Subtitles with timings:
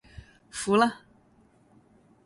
[0.49, 1.01] 服了